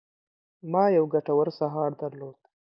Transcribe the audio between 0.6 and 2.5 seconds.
ما یو ګټور سهار درلود.